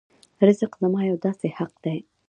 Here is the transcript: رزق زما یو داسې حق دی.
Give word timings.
رزق 0.47 0.71
زما 0.81 1.01
یو 1.09 1.17
داسې 1.25 1.47
حق 1.57 1.73
دی. 1.83 1.97